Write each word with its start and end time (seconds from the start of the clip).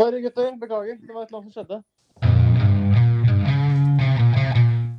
Sorry, 0.00 0.20
gutter. 0.22 0.52
Beklager. 0.60 0.98
Det 1.06 1.14
var 1.14 1.22
et 1.22 1.28
eller 1.28 1.38
annet 1.38 1.52
som 1.52 1.64
skjedde. 1.64 1.82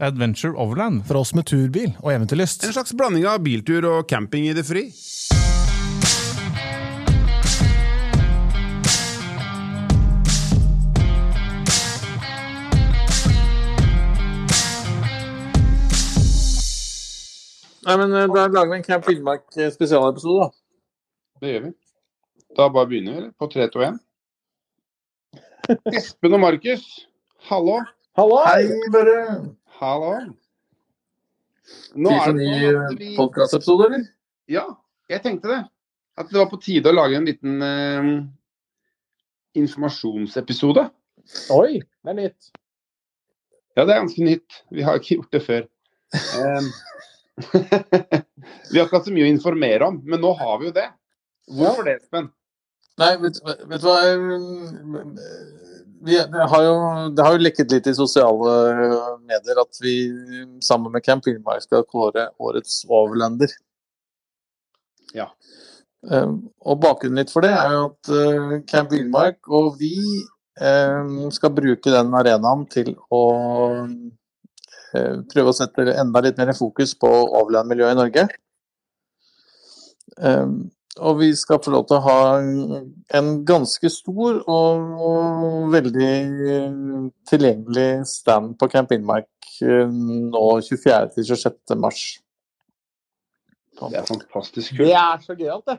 Adventure 0.02 0.58
Overland. 0.60 1.06
For 1.08 1.16
oss 1.22 1.32
med 1.36 1.48
turbil 1.48 1.94
og 2.04 2.12
eventyrlyst. 2.14 2.66
En 2.68 2.76
slags 2.76 2.92
blanding 2.94 3.24
av 3.28 3.40
biltur 3.44 3.88
og 3.88 4.08
camping 4.12 4.50
i 4.50 4.56
det 4.58 4.66
fri. 4.68 4.90
Nei, 17.88 17.96
men 17.98 18.12
eh, 18.14 18.28
Da 18.36 18.48
lager 18.52 18.74
vi 18.74 18.78
en 18.82 18.84
Camp 18.84 19.08
Villmark 19.08 19.48
eh, 19.58 19.72
spesialepisode, 19.74 20.44
da. 20.44 20.52
Det 21.40 21.56
gjør 21.56 21.66
vi. 21.70 21.74
Da 22.60 22.68
bare 22.68 22.92
begynner 22.92 23.16
vi, 23.16 23.18
eller? 23.24 23.32
På 23.40 23.48
3, 23.48 23.72
2, 23.72 23.88
1. 23.88 24.00
Espen 25.70 26.34
og 26.34 26.42
Markus, 26.42 26.84
hallo. 27.46 27.76
Hallo! 28.18 28.38
Hei, 28.42 28.70
Bare 28.90 29.18
Hallo. 29.78 30.14
Nå 31.94 32.14
er 32.16 32.32
det 32.34 32.38
ny 32.40 32.72
at 32.72 32.96
vi 32.98 33.10
podkastepisode, 33.14 33.86
eller? 33.86 34.08
Ja, 34.50 34.64
jeg 35.12 35.22
tenkte 35.22 35.52
det. 35.52 35.60
At 36.18 36.32
det 36.32 36.40
var 36.40 36.50
på 36.50 36.58
tide 36.64 36.90
å 36.90 36.96
lage 36.96 37.20
en 37.20 37.30
liten 37.30 37.62
eh, 37.62 38.10
informasjonsepisode. 39.62 40.88
Oi, 41.54 41.78
det 41.78 42.16
er 42.16 42.18
nytt. 42.18 42.50
Ja, 43.78 43.86
det 43.86 43.94
er 43.94 44.02
ganske 44.02 44.26
nytt. 44.26 44.60
Vi 44.74 44.88
har 44.88 44.98
ikke 44.98 45.20
gjort 45.20 45.38
det 45.38 45.44
før. 45.46 45.70
Um... 46.42 46.74
vi 48.74 48.80
har 48.80 48.88
ikke 48.88 48.98
hatt 48.98 49.06
så 49.06 49.14
mye 49.14 49.30
å 49.30 49.32
informere 49.36 49.94
om, 49.94 50.02
men 50.02 50.26
nå 50.26 50.34
har 50.42 50.58
vi 50.60 50.72
jo 50.72 50.76
det. 50.82 50.90
Hvorfor 51.62 51.86
det, 51.86 52.00
Espen? 52.02 52.34
Nei, 53.00 53.14
vet, 53.22 53.38
vet 53.46 53.80
du 53.80 53.88
hva 53.88 54.00
eh, 54.10 55.59
vi, 56.06 56.16
det, 56.32 56.46
har 56.52 56.64
jo, 56.64 56.76
det 57.16 57.26
har 57.26 57.36
jo 57.36 57.44
lekket 57.44 57.74
litt 57.74 57.88
i 57.90 57.96
sosiale 57.98 58.54
medier 59.28 59.60
at 59.62 59.82
vi 59.84 59.96
sammen 60.64 60.94
med 60.94 61.04
Camp 61.06 61.26
Finnmark 61.26 61.66
skal 61.66 61.88
kåre 61.88 62.30
årets 62.40 62.82
overlander. 62.88 63.52
Ja. 65.16 65.30
Eh, 66.08 66.32
og 66.64 66.82
bakgrunnen 66.84 67.20
litt 67.20 67.34
for 67.34 67.44
det 67.44 67.52
er 67.52 67.76
jo 67.76 67.86
at 67.90 68.12
eh, 68.16 68.54
Camp 68.70 68.94
Villmark 68.96 69.50
og 69.52 69.74
vi 69.82 69.96
eh, 70.62 71.16
skal 71.36 71.56
bruke 71.56 71.92
den 71.92 72.16
arenaen 72.16 72.64
til 72.72 72.94
å 73.12 73.24
eh, 74.96 75.18
prøve 75.34 75.52
å 75.52 75.58
sette 75.58 75.90
enda 76.00 76.24
litt 76.24 76.40
mer 76.40 76.54
fokus 76.58 76.96
på 77.00 77.10
overlandmiljøet 77.10 77.98
i 77.98 78.00
Norge. 78.00 78.30
Og 80.98 81.20
vi 81.20 81.30
skal 81.38 81.60
få 81.64 81.72
lov 81.72 81.86
til 81.88 82.00
å 82.00 82.06
ha 82.08 82.22
en 83.20 83.28
ganske 83.48 83.92
stor 83.94 84.40
og 84.50 85.70
veldig 85.72 86.14
tilgjengelig 87.30 87.90
stand 88.10 88.58
på 88.60 88.68
Camp 88.72 88.90
Villmark 88.92 89.30
eh, 89.62 89.86
nå 89.86 90.46
24.-26. 90.66 91.78
mars. 91.80 92.02
Det 93.80 94.02
er 94.02 94.08
fantastisk 94.10 94.76
kult. 94.76 94.88
Det 94.90 94.96
er 94.98 95.24
så 95.24 95.38
gøyalt, 95.38 95.66
det. 95.70 95.78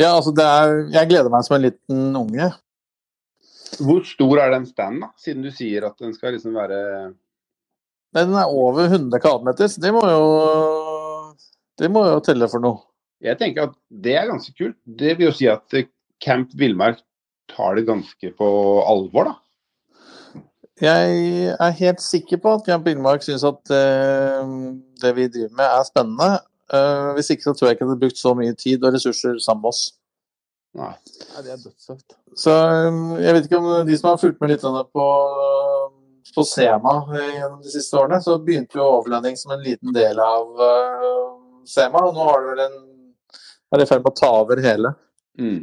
Ja, 0.00 0.14
altså 0.16 0.32
det 0.32 0.44
er 0.48 0.70
Jeg 0.88 1.08
gleder 1.10 1.32
meg 1.32 1.44
som 1.44 1.58
en 1.58 1.66
liten 1.66 2.16
unge. 2.16 2.48
Hvor 3.82 4.00
stor 4.08 4.40
er 4.40 4.54
den 4.54 4.64
standen, 4.68 5.04
da? 5.04 5.12
Siden 5.20 5.44
du 5.44 5.50
sier 5.52 5.86
at 5.88 6.00
den 6.00 6.16
skal 6.16 6.34
liksom 6.36 6.56
være 6.56 6.78
Nei, 8.12 8.24
Den 8.24 8.34
er 8.36 8.50
over 8.52 8.88
100 8.88 9.20
kvadratmeter, 9.20 9.70
så 9.72 9.80
det 9.80 9.92
må 9.94 10.02
jo 10.08 10.24
Det 11.80 11.88
må 11.92 12.04
jo 12.08 12.18
telle 12.24 12.48
for 12.52 12.64
noe. 12.64 12.82
Jeg 13.22 13.38
tenker 13.38 13.68
at 13.68 13.74
det 14.02 14.16
er 14.18 14.30
ganske 14.30 14.52
kult. 14.58 14.76
Det 14.98 15.14
vil 15.18 15.28
jo 15.28 15.36
si 15.36 15.48
at 15.50 15.78
eh, 15.78 15.88
Camp 16.22 16.50
Villmark 16.58 17.00
tar 17.52 17.76
det 17.78 17.86
ganske 17.86 18.32
på 18.38 18.48
alvor, 18.88 19.30
da. 19.30 19.38
Jeg 20.82 21.52
er 21.52 21.76
helt 21.78 22.00
sikker 22.02 22.40
på 22.42 22.56
at 22.56 22.64
Camp 22.66 22.86
Villmark 22.88 23.22
syns 23.22 23.44
at 23.46 23.74
eh, 23.76 24.54
det 25.02 25.14
vi 25.18 25.28
driver 25.30 25.54
med 25.60 25.68
er 25.68 25.86
spennende. 25.86 26.30
Eh, 26.72 27.08
hvis 27.18 27.30
ikke 27.30 27.46
så 27.46 27.54
tror 27.54 27.68
jeg 27.68 27.76
ikke 27.76 27.84
det 27.84 27.92
hadde 27.92 28.04
brukt 28.06 28.22
så 28.22 28.34
mye 28.38 28.58
tid 28.58 28.82
og 28.82 28.96
ressurser 28.96 29.38
sammen 29.44 29.62
med 29.62 29.74
oss. 29.74 29.84
Nei. 30.72 30.94
det 31.44 31.52
er 31.52 31.62
dødssøkt. 31.62 32.14
Så 32.42 32.52
jeg 33.20 33.34
vet 33.36 33.46
ikke 33.46 33.58
om 33.60 33.86
de 33.86 33.96
som 33.98 34.08
har 34.08 34.22
fulgt 34.22 34.40
med 34.40 34.54
litt 34.54 34.62
på, 34.64 35.08
på 36.32 36.44
Sema 36.48 36.94
gjennom 37.12 37.58
de 37.60 37.74
siste 37.74 37.98
årene, 38.00 38.22
så 38.24 38.38
begynte 38.40 38.80
jo 38.80 38.86
overlanding 38.96 39.36
som 39.36 39.52
en 39.52 39.60
liten 39.62 39.92
del 39.92 40.16
av 40.24 40.48
Sema. 41.68 42.06
Og 42.08 42.16
nå 42.16 42.24
har 42.24 42.40
det 42.40 42.54
vel 42.54 42.64
en 42.64 42.80
er 43.80 43.84
i 43.84 43.88
ferd 43.88 44.02
med 44.04 44.12
å 44.12 44.18
ta 44.20 44.30
over 44.42 44.60
hele. 44.64 44.94
Mm. 45.40 45.62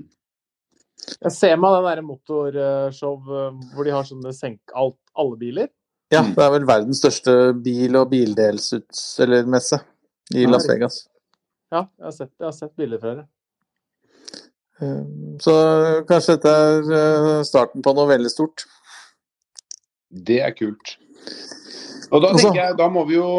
meg 1.62 1.76
den 1.76 1.86
derre 1.86 2.04
motorshow 2.06 3.30
eh, 3.40 3.60
hvor 3.76 3.86
de 3.88 3.94
har 3.96 4.04
sånne 4.08 4.34
senk 4.36 4.60
alt, 4.76 4.98
alle 5.16 5.38
biler. 5.40 5.70
Ja, 6.12 6.24
Mm. 6.24 6.34
det 6.36 6.44
er 6.44 6.52
vel 6.56 6.66
verdens 6.66 7.00
største 7.04 7.34
bil- 7.64 7.96
og 8.00 8.10
bildelsutselgermesse 8.10 9.78
i 10.34 10.46
Las. 10.50 10.66
Vegas. 10.68 11.08
Ja, 11.72 11.84
jeg 12.00 12.04
har 12.08 12.12
sett, 12.12 12.32
jeg 12.40 12.46
har 12.48 12.52
sett 12.58 12.76
bilder 12.76 13.00
fra 13.00 13.16
det. 13.20 13.28
Eh, 14.82 15.04
Så 15.40 15.54
kanskje 16.10 16.36
dette 16.38 16.50
er 16.50 16.92
eh, 16.98 17.44
starten 17.44 17.82
på 17.86 17.94
noe 17.96 18.08
veldig 18.10 18.32
stort. 18.32 18.66
Det 20.12 20.40
er 20.42 20.52
kult. 20.58 20.98
Og 22.12 22.24
da 22.24 22.34
tenker 22.34 22.56
jeg, 22.64 22.78
da 22.80 22.88
må 22.90 23.06
vi 23.08 23.20
jo 23.20 23.30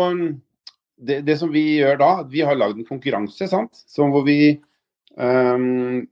Det, 1.01 1.21
det 1.25 1.37
som 1.41 1.53
vi 1.53 1.63
gjør 1.79 1.97
da, 2.01 2.11
vi 2.29 2.43
har 2.45 2.59
lagd 2.59 2.81
en 2.81 2.89
konkurranse, 2.89 3.49
sant. 3.49 3.85
Som 3.89 4.13
hvor 4.13 4.27
vi 4.27 4.59
um, 5.17 6.03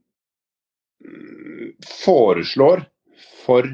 foreslår 2.04 2.86
for 3.44 3.68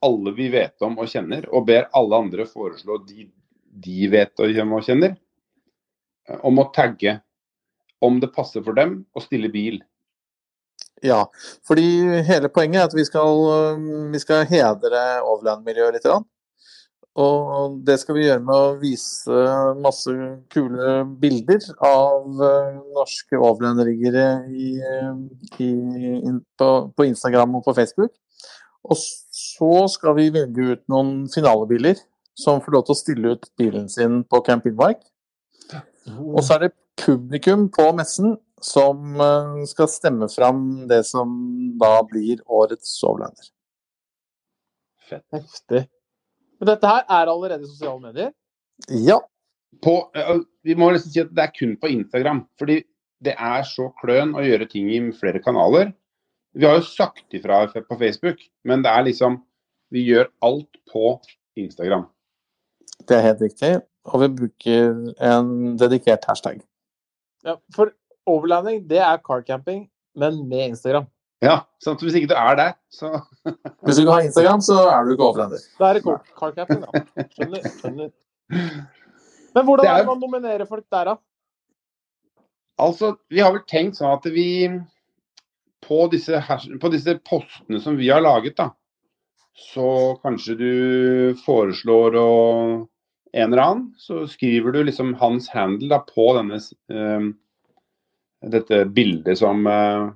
alle 0.00 0.32
vi 0.34 0.48
vet 0.52 0.82
om 0.82 0.96
og 0.98 1.10
kjenner, 1.12 1.46
og 1.52 1.68
ber 1.68 1.90
alle 1.96 2.24
andre 2.24 2.48
foreslå 2.48 2.98
de 3.06 3.28
de 3.70 4.08
vet 4.10 4.42
og 4.42 4.82
kjenner, 4.84 5.14
eh, 6.28 6.40
om 6.42 6.58
å 6.58 6.70
tagge 6.74 7.20
om 8.00 8.18
det 8.20 8.32
passer 8.34 8.64
for 8.64 8.76
dem 8.76 9.04
å 9.14 9.22
stille 9.22 9.50
bil. 9.52 9.80
Ja, 11.04 11.22
fordi 11.64 11.84
hele 12.26 12.50
poenget 12.52 12.80
er 12.80 12.88
at 12.88 12.96
vi 12.96 13.04
skal, 13.04 13.44
øh, 13.54 14.10
vi 14.12 14.20
skal 14.20 14.44
hedre 14.48 15.22
overlandmiljøet 15.22 15.94
litt. 15.94 16.04
grann. 16.04 16.24
Og 17.18 17.80
det 17.82 17.96
skal 17.98 18.14
vi 18.14 18.26
gjøre 18.28 18.42
med 18.44 18.54
å 18.54 18.74
vise 18.78 19.38
masse 19.82 20.12
kule 20.54 20.92
bilder 21.18 21.64
av 21.82 22.28
øh, 22.38 22.76
norske 22.94 23.40
i, 24.54 24.68
in- 26.22 26.44
på, 26.56 26.68
på 26.94 27.08
Instagram 27.08 27.58
og 27.58 27.64
på 27.66 27.74
Facebook. 27.74 28.14
Og 28.86 28.96
så 28.96 29.72
skal 29.92 30.16
vi 30.16 30.30
velge 30.32 30.76
ut 30.76 30.84
noen 30.88 31.26
finalebiler 31.28 31.98
som 32.38 32.62
får 32.62 32.72
lov 32.76 32.86
til 32.86 32.94
å 32.94 33.00
stille 33.02 33.34
ut 33.34 33.50
bilen 33.58 33.88
sin 33.90 34.22
på 34.24 34.40
Camp. 34.46 34.64
Og 34.70 36.40
så 36.46 36.56
er 36.56 36.68
det 36.68 36.76
publikum 37.00 37.66
på 37.74 37.90
messen 37.96 38.38
som 38.62 39.20
eh, 39.20 39.64
skal 39.68 39.88
stemme 39.88 40.28
fram 40.30 40.86
det 40.88 41.02
som 41.08 41.32
da 41.80 41.98
blir 42.06 42.42
årets 42.46 42.92
overlander. 43.02 43.50
Fett. 45.08 45.26
Heftig. 45.34 45.88
Men 46.60 46.72
dette 46.74 46.88
her 46.88 47.04
er 47.08 47.30
allerede 47.32 47.68
sosiale 47.68 48.00
medier. 48.00 48.32
Ja. 48.88 49.20
på, 49.84 50.10
eh, 50.16 50.40
vi 50.64 50.74
må 50.74 50.90
nesten 50.90 51.12
si 51.12 51.20
at 51.22 51.32
det 51.36 51.44
er 51.44 51.52
kun 51.56 51.76
på 51.80 51.88
Instagram. 51.92 52.44
Fordi 52.58 52.82
det 53.24 53.34
er 53.36 53.62
så 53.68 53.90
kløn 54.00 54.34
å 54.36 54.44
gjøre 54.44 54.68
ting 54.68 54.88
i 54.92 55.00
flere 55.16 55.42
kanaler. 55.44 55.92
Vi 56.56 56.66
har 56.66 56.80
jo 56.80 56.86
sagt 56.86 57.36
ifra 57.36 57.62
på 57.70 57.98
Facebook, 57.98 58.40
men 58.64 58.82
det 58.82 58.90
er 58.90 59.06
liksom 59.10 59.42
Vi 59.90 60.04
gjør 60.06 60.28
alt 60.46 60.76
på 60.86 61.16
Instagram. 61.58 62.04
Det 63.08 63.16
er 63.16 63.24
helt 63.24 63.40
riktig. 63.42 63.70
Og 64.06 64.20
vi 64.22 64.28
bruker 64.28 64.92
en 65.18 65.76
dedikert 65.76 66.22
hashtag. 66.28 66.60
Ja, 67.42 67.56
for 67.74 67.90
overlanding, 68.24 68.84
det 68.86 69.00
er 69.02 69.18
carcamping, 69.18 69.88
men 70.14 70.48
med 70.48 70.68
Instagram. 70.68 71.08
Ja, 71.42 71.54
sant? 71.80 71.96
at 72.02 72.04
Hvis 72.04 72.16
ikke 72.20 72.28
du 72.28 72.36
er 72.36 72.56
der, 72.58 72.72
så 72.92 73.10
Hvis 73.86 73.96
du 73.96 74.02
ikke 74.02 74.12
har 74.18 74.26
Instagram, 74.28 74.60
så 74.60 74.76
er 74.92 75.04
du 75.06 75.12
ikke 75.14 75.24
overlender. 75.30 75.62
Da 75.78 75.88
er 75.88 75.98
det 75.98 76.02
car- 76.04 76.34
carcamping, 76.36 76.82
da. 76.84 77.24
Skjønner. 77.32 77.68
skjønner. 77.80 78.10
Men 79.54 79.64
hvordan 79.66 79.84
Det 79.84 79.90
er- 79.90 79.94
er 79.94 80.04
det 80.04 80.10
man 80.12 80.20
nominerer 80.20 80.66
folk 80.68 80.84
der, 80.92 81.04
da? 81.04 81.16
Altså, 82.80 83.14
vi 83.28 83.40
har 83.44 83.52
vel 83.52 83.64
tenkt 83.68 83.98
sånn 83.98 84.12
at 84.14 84.24
vi 84.32 84.46
på 85.84 86.04
disse, 86.12 86.38
på 86.80 86.90
disse 86.92 87.16
postene 87.28 87.80
som 87.80 87.96
vi 87.98 88.08
har 88.12 88.20
laget, 88.24 88.54
da, 88.56 88.70
så 89.56 90.16
kanskje 90.22 90.54
du 90.60 90.70
foreslår 91.44 92.16
å 92.20 92.28
en 93.32 93.52
eller 93.52 93.62
annen, 93.62 93.82
så 94.00 94.24
skriver 94.28 94.72
du 94.74 94.80
liksom 94.84 95.12
hans 95.20 95.48
handle 95.52 95.88
da, 95.92 95.98
på 96.04 96.24
denne, 96.38 96.56
uh, 96.90 97.28
dette 98.50 98.80
bildet 98.96 99.38
som, 99.38 99.60
eh, 99.68 100.08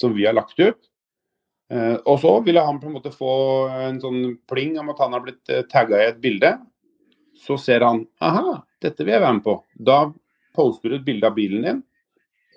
som 0.00 0.14
vi 0.16 0.26
har 0.26 0.36
lagt 0.36 0.58
ut. 0.60 0.80
Eh, 1.70 1.96
og 2.02 2.18
så 2.22 2.32
vil 2.46 2.58
han 2.58 2.80
på 2.82 2.88
en 2.88 2.96
måte 2.96 3.12
få 3.14 3.34
en 3.70 4.00
sånn 4.02 4.22
pling 4.50 4.74
om 4.80 4.90
at 4.90 5.02
han 5.04 5.14
har 5.14 5.22
blitt 5.26 5.52
eh, 5.52 5.62
tagga 5.70 6.00
i 6.00 6.08
et 6.08 6.22
bilde. 6.22 6.54
Så 7.40 7.56
ser 7.60 7.84
han 7.86 8.02
aha, 8.24 8.58
dette 8.82 9.04
vil 9.04 9.14
jeg 9.14 9.22
være 9.22 9.36
med 9.38 9.46
på. 9.46 9.54
Da 9.78 10.00
poster 10.56 10.90
du 10.90 10.98
et 10.98 11.06
bilde 11.06 11.28
av 11.28 11.36
bilen 11.36 11.66
din, 11.66 11.84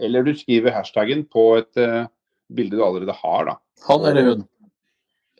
eller 0.02 0.26
du 0.26 0.34
skriver 0.36 0.74
hashtaggen 0.74 1.28
på 1.32 1.44
et 1.60 1.80
uh, 1.80 2.10
bilde 2.52 2.80
du 2.80 2.84
allerede 2.84 3.14
har. 3.20 3.46
da. 3.52 3.56
Han 3.88 4.08
eller 4.10 4.28
hun. 4.28 4.42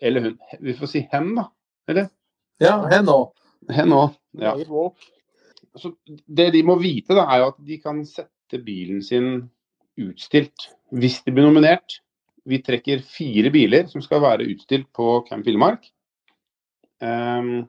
Eller 0.02 0.28
hun. 0.28 0.38
Vi 0.62 0.76
får 0.78 0.92
si 0.92 1.02
hen, 1.12 1.34
da. 1.40 1.48
Eller? 1.90 2.08
Ja, 2.62 2.78
hen 2.92 3.10
òg. 3.12 3.34
Hen 3.74 3.96
òg. 3.98 4.14
Ja. 4.40 4.54
Så 5.82 5.96
det 6.06 6.52
de 6.54 6.62
må 6.68 6.78
vite, 6.80 7.18
da, 7.18 7.26
er 7.26 7.42
jo 7.42 7.50
at 7.52 7.60
de 7.66 7.80
kan 7.82 8.04
sette 8.08 8.62
bilen 8.64 9.02
sin 9.04 9.50
utstilt 10.00 10.70
hvis 10.94 11.20
de 11.26 11.34
blir 11.34 11.48
nominert. 11.48 12.00
Vi 12.48 12.60
trekker 12.64 13.04
fire 13.08 13.52
biler 13.54 13.88
som 13.92 14.04
skal 14.04 14.22
være 14.24 14.48
utstilt 14.52 14.90
på 14.96 15.22
Camp 15.30 15.46
Villmark. 15.48 15.86
Um, 17.04 17.66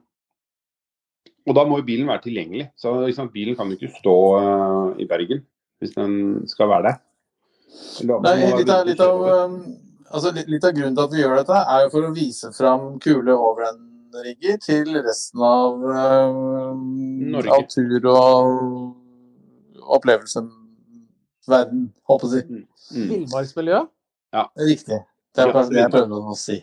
og 1.45 1.57
da 1.57 1.63
må 1.67 1.79
jo 1.79 1.87
bilen 1.87 2.09
være 2.09 2.25
tilgjengelig. 2.25 2.69
Så 2.79 2.93
liksom, 3.05 3.31
bilen 3.33 3.57
kan 3.57 3.69
jo 3.69 3.77
ikke 3.77 3.93
stå 3.99 4.17
uh, 4.35 4.87
i 4.99 5.07
Bergen 5.09 5.45
hvis 5.83 5.95
den 5.95 6.45
skal 6.49 6.69
være 6.71 6.89
der. 6.89 7.01
Nei, 8.23 8.35
litt 8.55 8.69
av, 8.71 8.85
litt, 8.87 9.01
av, 9.03 9.23
um, 9.51 9.57
altså, 10.07 10.31
litt, 10.35 10.47
litt 10.51 10.63
av 10.63 10.75
grunnen 10.75 10.95
til 10.95 11.03
at 11.03 11.15
vi 11.15 11.19
gjør 11.19 11.41
dette, 11.41 11.63
er 11.75 11.81
jo 11.83 11.89
for 11.91 12.07
å 12.07 12.13
vise 12.15 12.51
fram 12.55 12.85
kule 13.03 13.35
overland-rigger 13.35 14.61
til 14.63 14.93
resten 15.03 15.43
av, 15.43 15.83
uh, 15.83 16.71
Norge. 17.35 17.57
av 17.57 17.67
tur- 17.73 18.07
og 18.13 19.83
opplevelsen 19.99 20.47
verden, 21.51 21.89
håper 22.09 22.37
jeg 22.37 22.45
å 22.45 22.67
si. 22.77 22.95
Mm. 22.95 23.09
Villmarksmiljø. 23.11 23.81
Riktig. 24.67 25.01
Det 25.35 25.43
er 25.43 25.49
Ja, 25.49 25.53
kanskje 25.55 25.73
det 25.73 25.81
jeg 25.83 25.93
prøver 25.93 26.31
å 26.31 26.37
si. 26.39 26.57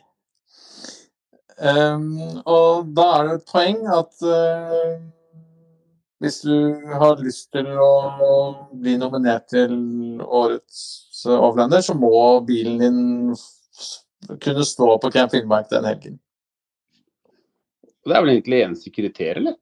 Um, 1.62 2.06
og 2.49 2.88
da 2.96 3.08
er 3.19 3.26
det 3.29 3.34
et 3.37 3.50
poeng 3.52 3.82
at 3.93 4.25
uh, 4.25 4.94
hvis 6.23 6.40
du 6.46 6.56
har 6.88 7.20
lyst 7.23 7.50
til 7.55 7.69
å 7.79 8.32
bli 8.73 8.96
nominert 8.99 9.50
til 9.52 9.75
årets 10.23 10.81
uh, 11.26 11.37
overlander, 11.37 11.85
så 11.85 11.94
må 11.94 12.40
bilen 12.49 12.81
din 12.81 14.40
kunne 14.43 14.64
stå 14.67 14.96
på 15.02 15.11
Camp 15.14 15.35
Finnmark 15.35 15.69
den 15.70 15.87
helgen. 15.87 16.19
Det 18.02 18.17
er 18.17 18.25
vel 18.25 18.35
egentlig 18.35 18.64
eneste 18.64 18.90
kriteriet, 18.90 19.43
eller? 19.43 19.58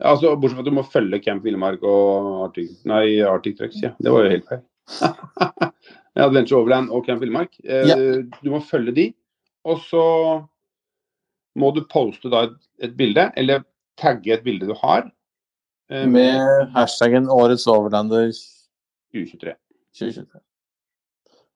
Altså, 0.00 0.30
bortsett 0.38 0.54
fra 0.60 0.62
at 0.62 0.68
du 0.70 0.74
må 0.76 0.84
følge 0.86 1.18
Camp 1.24 1.42
Villmark 1.42 1.82
og 1.82 2.44
Arctic, 2.48 2.76
nei, 2.86 3.18
Arctic 3.26 3.56
Trucks, 3.58 3.80
ja. 3.82 3.90
Det 3.98 4.12
var 4.14 4.24
jo 4.28 4.30
helt 4.30 4.46
feil. 4.46 4.62
Adventure 6.18 6.60
Overland 6.60 6.90
og 6.94 7.04
Camp 7.06 7.20
Villmark. 7.22 7.56
Eh, 7.64 7.86
Ja. 7.88 7.96
Du 8.42 8.50
må 8.50 8.60
følge 8.62 8.94
de, 8.94 9.06
og 9.66 9.80
så 9.82 10.02
må 11.58 11.72
du 11.74 11.82
poste 11.90 12.30
da 12.30 12.44
et, 12.48 12.56
et 12.86 12.94
bilde, 12.98 13.28
eller 13.36 13.64
tagge 13.98 14.32
et 14.36 14.44
bilde 14.46 14.66
du 14.70 14.74
har. 14.78 15.10
eh, 15.90 16.06
Med 16.06 16.70
hashtaggen 16.74 17.26
'Årets 17.26 17.66
overlander 17.66 18.30
2023. 19.12 19.54
2023'. 19.98 20.40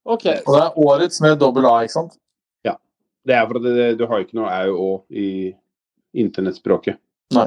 OK. 0.04 0.26
Og 0.26 0.54
det 0.56 0.62
er 0.64 0.78
årets 0.82 1.20
med 1.22 1.38
dobbel 1.38 1.66
A, 1.66 1.76
ikke 1.84 1.92
sant? 1.94 2.18
Ja. 2.64 2.74
Det 3.26 3.34
er 3.36 3.46
for 3.46 3.58
det, 3.62 3.98
du 3.98 4.06
har 4.06 4.18
ikke 4.24 4.34
noe 4.34 4.50
au 4.50 5.04
i 5.10 5.54
internettspråket. 6.14 6.98
Nei. 7.32 7.46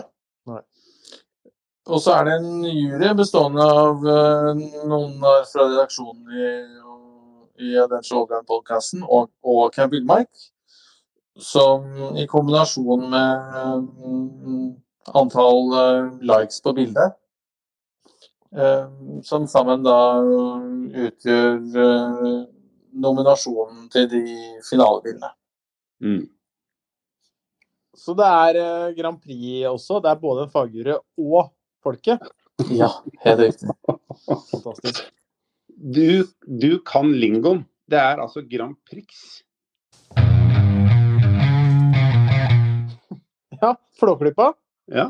Og 1.86 2.02
så 2.02 2.16
er 2.18 2.26
det 2.26 2.36
en 2.40 2.64
jury 2.66 3.12
bestående 3.14 3.62
av 3.62 4.08
eh, 4.10 4.62
noen 4.90 5.20
fra 5.22 5.68
redaksjonen 5.70 6.32
i, 6.34 6.48
i 7.62 7.74
den 7.92 8.06
Showground-podkasten 8.08 9.04
og, 9.06 9.30
og 9.46 9.68
Camp 9.76 9.94
Villmark, 9.94 10.32
som 11.38 11.86
i 12.18 12.26
kombinasjon 12.32 13.06
med 13.12 13.92
mm, 14.02 14.72
antall 15.22 15.76
eh, 15.78 16.08
likes 16.26 16.58
på 16.66 16.74
bildet, 16.80 17.14
eh, 18.58 18.88
som 19.28 19.46
sammen 19.52 19.86
da 19.86 20.00
utgjør 21.06 21.60
nominasjonen 22.96 23.92
til 23.94 24.08
de 24.10 24.24
finalebildene. 24.66 25.30
Mm. 26.02 26.24
Så 27.96 28.18
det 28.18 28.26
er 28.26 28.98
Grand 28.98 29.22
Prix 29.22 29.68
også. 29.70 30.00
Det 30.02 30.10
er 30.10 30.20
både 30.24 30.48
en 30.48 30.52
fagjury 30.52 30.98
og 30.98 31.54
folket. 31.86 32.24
Ja, 32.72 32.90
helt 33.26 33.42
riktig. 33.46 33.70
Fantastisk. 34.52 35.04
Du, 35.76 36.24
du 36.48 36.70
kan 36.88 37.12
lingoen. 37.14 37.66
Det 37.92 38.00
er 38.02 38.22
altså 38.24 38.42
Grand 38.50 38.78
Prix. 38.90 39.44
Ja, 43.62 43.76
Flåklypa. 44.00 44.54
Ja, 44.92 45.10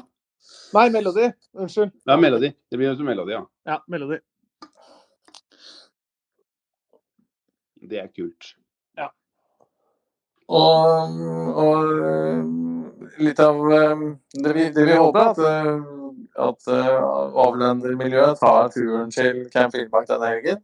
Nei, 0.75 0.89
Melodi. 0.93 1.29
Unnskyld. 1.57 1.91
det 2.05 2.13
er 2.13 2.19
Melodi. 2.21 2.49
Det 2.69 2.77
blir 2.77 2.91
jo 2.91 2.97
som 2.99 3.07
Melodi, 3.09 3.33
ja. 3.33 3.41
Ja, 3.65 3.79
Melodi. 3.89 4.19
Det 7.85 7.99
er 8.01 8.11
kult. 8.13 8.51
Og, 10.45 11.21
og 11.57 13.19
litt 13.25 13.39
av 13.41 13.61
eh, 13.73 14.03
det 14.43 14.53
vi, 14.53 14.69
det 14.75 14.85
vi 14.85 14.97
håper, 14.99 15.31
at, 15.31 15.39
eh, 15.41 15.79
at 16.45 16.69
eh, 16.69 16.91
avlendermiljøet 17.45 18.41
tar 18.41 18.69
turen 18.75 19.09
til 19.13 19.45
Camp 19.53 19.73
Villmark 19.73 20.09
denne 20.09 20.31
helgen. 20.35 20.61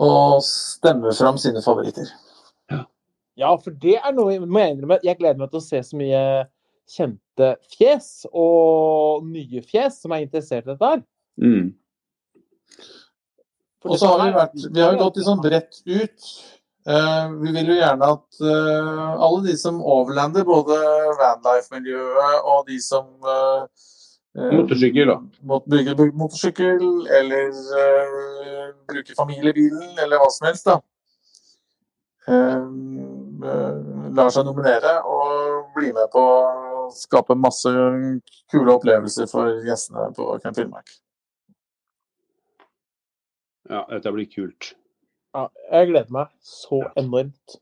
Og 0.00 0.40
stemmer 0.44 1.16
fram 1.16 1.40
sine 1.40 1.62
favoritter. 1.64 2.08
Ja, 3.40 3.54
for 3.56 3.72
det 3.72 3.96
er 4.00 4.12
noe 4.12 4.36
må 4.44 4.60
jeg 4.60 4.74
innrømme. 4.74 5.00
Jeg 5.04 5.16
gleder 5.16 5.40
meg 5.40 5.52
til 5.52 5.60
å 5.60 5.64
se 5.64 5.80
så 5.84 5.96
mye 5.96 6.22
kjente 6.90 7.52
fjes 7.72 8.26
og 8.36 9.26
nye 9.28 9.62
fjes 9.64 10.00
som 10.02 10.12
er 10.12 10.24
interessert 10.26 10.66
i 10.66 10.72
dette 10.72 10.90
her. 10.92 11.04
Mm. 11.40 11.70
Og 13.88 13.96
så 13.96 14.10
har 14.10 14.24
vi 14.26 14.32
vært 14.36 14.56
Vi 14.66 14.82
har 14.82 14.92
jo 14.92 15.04
gått 15.06 15.20
litt 15.20 15.28
sånn 15.28 15.44
bredt 15.44 15.80
ut. 15.86 16.32
Eh, 16.90 17.32
vi 17.42 17.52
vil 17.54 17.68
jo 17.70 17.76
gjerne 17.76 18.06
at 18.16 18.40
eh, 18.42 19.10
alle 19.26 19.40
de 19.44 19.56
som 19.58 19.76
overlander, 19.78 20.46
både 20.48 20.78
vanlife-miljøet 21.20 22.46
og 22.50 22.64
de 22.70 22.78
som 22.82 23.06
eh, 23.20 23.86
Motorsykkel, 24.54 25.10
da. 25.10 25.16
Bruker 25.42 26.12
motorsykkel, 26.14 26.82
eller 27.18 27.48
eh, 27.82 28.66
bruker 28.90 29.18
familiebilen, 29.18 29.98
eller 29.98 30.22
hva 30.22 30.28
som 30.30 30.46
helst, 30.46 30.70
da. 30.70 30.78
Lar 34.14 34.30
seg 34.30 34.46
nominere 34.46 34.92
og 35.02 35.72
bli 35.74 35.90
med 35.96 36.10
på 36.12 36.22
å 36.22 36.84
skape 36.94 37.34
masse 37.34 37.70
kule 38.52 38.76
opplevelser 38.76 39.26
for 39.30 39.62
gjestene 39.66 40.12
på 40.14 40.28
Camp 40.44 40.58
Finnmark. 40.58 40.94
Ja, 43.70 43.82
dette 43.90 44.14
blir 44.14 44.30
kult. 44.30 44.72
Ja, 45.34 45.46
jeg 45.70 45.90
gleder 45.92 46.14
meg 46.14 46.30
så 46.42 46.80
enormt. 46.98 47.58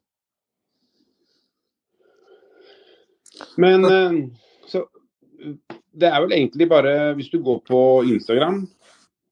Men 3.61 3.85
eh, 3.87 4.15
så 4.67 4.87
Det 5.69 6.09
er 6.09 6.23
vel 6.25 6.33
egentlig 6.35 6.67
bare 6.71 7.13
Hvis 7.15 7.29
du 7.31 7.37
går 7.45 7.61
på 7.69 7.81
Instagram 8.09 8.65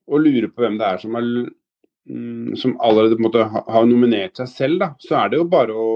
og 0.06 0.20
lurer 0.22 0.46
på 0.54 0.62
hvem 0.62 0.76
det 0.78 0.87
er 0.87 1.00
som, 1.02 1.16
er, 1.18 1.49
mm, 2.06 2.52
som 2.61 2.76
allerede 2.78 3.16
på 3.16 3.25
en 3.25 3.26
måte 3.26 3.46
har 3.50 3.88
nominert 3.90 4.38
seg 4.38 4.52
selv, 4.52 4.76
da, 4.78 4.88
så 5.02 5.16
er 5.18 5.32
det 5.32 5.40
jo 5.40 5.49
bare 5.50 5.75
å 5.75 5.87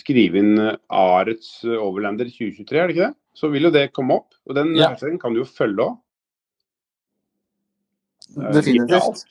skrive 0.00 0.40
inn 0.42 0.58
eh, 0.58 0.74
Arets 0.90 1.60
Overlander 1.70 2.26
2023, 2.26 2.80
er 2.80 2.90
det 2.90 2.96
ikke 2.96 3.06
det? 3.12 3.16
Så 3.38 3.52
vil 3.52 3.68
jo 3.68 3.70
det 3.76 3.84
komme 3.94 4.16
opp. 4.18 4.34
Og 4.50 4.58
den 4.58 4.74
Ja. 4.74 4.90
kan 5.22 5.36
du 5.36 5.44
jo 5.44 5.46
følge 5.46 5.86
òg. 5.86 6.00
Definitivt. 8.58 9.22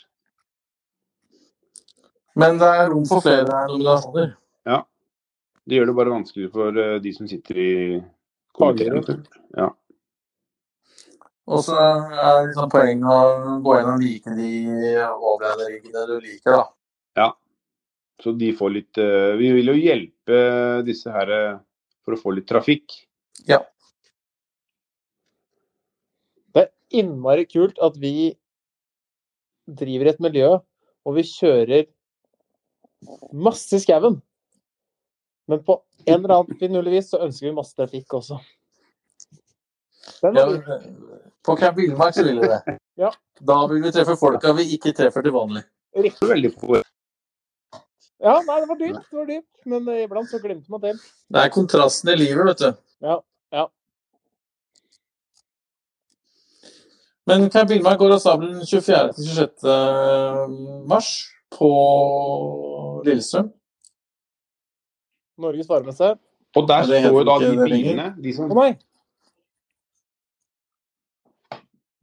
Men 2.39 2.61
det 2.61 2.69
er 2.69 2.87
rom 2.93 3.05
for 3.09 3.25
flere 3.25 3.65
nominasjoner. 3.69 4.35
Det 5.69 5.77
gjør 5.77 5.91
det 5.91 5.97
bare 5.99 6.13
vanskeligere 6.15 6.53
for 6.55 6.77
eh, 6.81 6.95
de 7.03 7.11
som 7.13 7.27
sitter 7.29 7.57
i 7.61 7.73
komiteen. 8.57 9.19
Ja. 9.53 9.67
Og 11.49 11.61
så 11.65 11.75
er 11.77 11.99
det 12.09 12.47
liksom 12.47 12.71
poenget 12.73 13.05
å 13.05 13.59
gå 13.61 13.75
og 13.77 14.01
like 14.01 14.33
de 14.37 14.49
overlanderiggene 15.05 16.07
du 16.09 16.15
liker, 16.17 16.57
da. 16.57 16.65
Så 18.23 18.33
de 18.35 18.51
får 18.55 18.73
litt 18.75 18.99
eh, 18.99 19.35
Vi 19.39 19.51
vil 19.55 19.71
jo 19.71 19.77
hjelpe 19.79 20.39
disse 20.87 21.11
her 21.13 21.31
eh, 21.31 21.59
for 22.03 22.15
å 22.15 22.19
få 22.19 22.33
litt 22.35 22.49
trafikk. 22.49 22.97
Ja. 23.47 23.61
Det 26.51 26.65
er 26.65 26.99
innmari 27.01 27.47
kult 27.47 27.79
at 27.83 27.95
vi 28.01 28.33
driver 29.79 30.11
et 30.11 30.21
miljø, 30.23 30.51
og 31.05 31.15
vi 31.15 31.23
kjører 31.29 31.87
masse 33.33 33.79
skauen. 33.83 34.19
Men 35.49 35.63
på 35.65 35.79
en 36.05 36.19
eller 36.19 36.35
annen 36.35 36.59
finurlig 36.59 36.91
vis 36.97 37.09
så 37.13 37.21
ønsker 37.25 37.47
vi 37.47 37.55
masse 37.57 37.77
trafikk 37.77 38.13
også. 38.19 38.37
Den 40.21 40.35
Ja, 40.37 40.45
på 41.45 41.55
Camp 41.55 41.77
Villmark 41.77 42.15
så 42.15 42.23
vil 42.23 42.41
vi 42.41 42.47
det. 42.47 42.77
Ja. 42.99 43.11
Da 43.39 43.67
vil 43.71 43.81
vi 43.83 43.91
treffe 43.95 44.15
folka 44.19 44.53
vi 44.57 44.67
ikke 44.75 44.93
treffer 44.95 45.25
til 45.25 45.33
vanlig. 45.33 45.63
Riktig. 45.95 46.27
Veldig 46.29 46.53
på 46.59 46.81
Ja, 48.19 48.41
nei, 48.43 48.59
det 48.59 48.67
var 48.67 48.79
dyrt, 48.79 49.03
det 49.09 49.17
var 49.17 49.27
dyrt. 49.29 49.47
Men 49.65 49.87
eh, 49.87 50.03
iblant 50.03 50.29
så 50.29 50.39
glemte 50.43 50.71
man 50.71 50.81
det. 50.83 50.95
Det 51.31 51.39
er 51.41 51.53
kontrasten 51.53 52.11
i 52.11 52.17
livet, 52.19 52.45
vet 52.49 52.63
du. 52.65 52.69
Ja, 53.05 53.15
ja. 53.55 53.65
Men 57.29 57.49
Camp 57.53 57.69
Villmark 57.71 57.99
går 58.01 58.17
av 58.17 58.19
stabelen 58.23 58.61
24.-26. 58.65 59.65
mars 60.89 61.13
på 61.55 61.69
Lillestrøm. 63.05 63.49
Norges 65.39 65.69
varmeste. 65.69 66.13
Og 66.57 66.67
der 66.67 66.81
Ja, 66.83 66.83
står 66.85 67.13
jo 67.19 67.23
da 67.27 67.35
de 67.39 67.49
bilene 67.63 68.05
de 68.23 68.33
som, 68.35 68.49
Å 68.51 68.55
nei! 68.57 68.71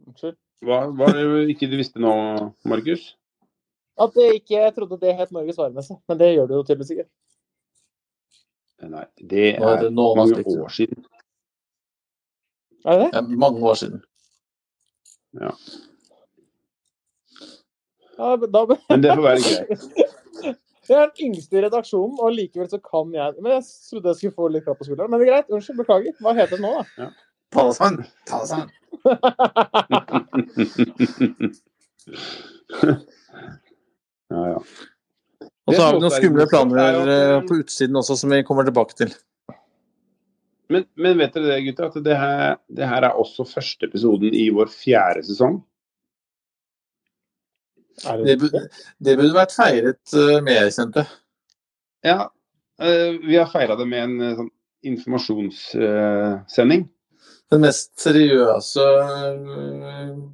Unnskyld. 0.07 0.37
hva, 0.65 0.79
var 0.97 1.13
det 1.17 1.25
ikke 1.53 1.69
du 1.71 1.77
visste 1.81 2.01
nå, 2.01 2.13
Markus? 2.65 3.11
At 3.99 4.13
det 4.15 4.27
ikke, 4.41 4.59
jeg 4.61 4.75
trodde 4.77 4.99
det 5.01 5.15
het 5.19 5.33
Norges 5.33 5.59
varmeste, 5.59 5.97
men 6.09 6.19
det 6.21 6.35
gjør 6.35 6.47
det 6.51 6.57
jo 6.59 6.63
tydeligvis 6.69 6.91
ikke. 6.97 7.07
Nei, 8.87 9.05
det 9.25 9.45
er 9.57 9.63
er 9.65 9.83
det 9.87 9.93
mange 9.97 10.37
år 10.61 10.69
siden. 10.77 11.05
Er 12.85 12.99
det 12.99 13.07
det? 13.07 13.11
Ja, 13.17 13.21
mange 13.45 13.61
år 13.67 13.75
siden. 13.81 14.03
Ja, 15.37 15.51
men 18.37 18.53
da 18.53 18.61
Men 18.89 19.03
det 19.03 19.17
får 19.17 19.23
være 19.23 19.41
greit. 19.45 19.81
Jeg 20.91 20.99
er 21.03 21.09
den 21.13 21.23
yngste 21.29 21.53
i 21.59 21.65
redaksjonen, 21.65 22.17
og 22.23 22.29
likevel 22.35 22.69
så 22.71 22.79
kan 22.83 23.07
jeg 23.15 23.29
Men 23.43 23.51
jeg 23.57 23.63
trodde 23.91 24.09
jeg 24.13 24.19
skulle 24.21 24.39
få 24.39 24.45
litt 24.55 24.65
klapp 24.67 24.79
på 24.81 24.87
skulderen. 24.89 25.11
Men 25.11 25.17
det 25.21 25.25
er 25.27 25.33
greit. 25.33 25.53
Unnskyld. 25.53 25.81
Beklager. 25.83 26.13
Hva 26.23 26.31
heter 26.37 26.55
det 26.57 26.65
nå, 26.65 26.71
da? 26.77 26.83
Ja. 27.05 27.09
det 27.57 27.77
sammen! 27.77 28.05
Ta 28.27 28.37
det 28.43 28.49
sammen! 28.53 28.71
Ja, 34.27 34.43
ja. 34.51 34.59
Og 35.67 35.75
så 35.75 35.83
har 35.83 35.97
vi 35.97 36.03
noen 36.03 36.15
skumle 36.15 36.45
er 36.47 36.51
planer 36.51 37.09
eh, 37.11 37.23
eh, 37.37 37.45
på 37.47 37.61
utsiden 37.61 37.99
også, 37.99 38.17
som 38.21 38.35
vi 38.35 38.43
kommer 38.47 38.67
tilbake 38.67 38.97
til. 38.99 39.15
Men, 40.73 40.87
men 40.99 41.19
vet 41.21 41.35
dere 41.35 41.53
det, 41.53 41.63
gutter, 41.69 41.91
at 41.91 42.07
det 42.07 42.19
her, 42.19 42.59
det 42.75 42.89
her 42.91 43.07
er 43.07 43.19
også 43.19 43.47
første 43.47 43.87
episoden 43.87 44.35
i 44.35 44.49
vår 44.55 44.71
fjerde 44.73 45.23
sesong? 45.27 45.61
Det, 48.03 48.37
det 49.01 49.15
burde 49.17 49.37
vært 49.37 49.55
feiret 49.57 50.17
med 50.17 50.45
mer, 50.51 50.69
kjente. 50.75 51.07
Ja, 52.05 52.31
eh, 52.83 53.17
vi 53.23 53.39
har 53.39 53.49
feira 53.51 53.77
det 53.79 53.87
med 53.89 54.05
en 54.05 54.21
eh, 54.21 54.37
sånn 54.37 54.53
informasjonssending. 54.87 56.85
Den 57.51 57.63
mest 57.63 57.93
seriøse 58.03 58.85